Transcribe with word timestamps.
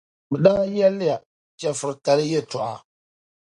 Bɛ 0.31 0.37
daa 0.43 0.61
yεlila 0.75 1.15
chεfuritali 1.59 2.25
yεltɔɣa 2.31 2.75